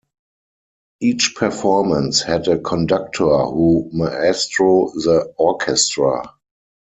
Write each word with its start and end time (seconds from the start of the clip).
Each 0.99 1.35
performance 1.35 2.23
had 2.23 2.47
a 2.47 2.57
conductor 2.57 3.25
who 3.45 3.87
maestro 3.93 4.87
the 4.95 5.31
orchestra. 5.37 6.23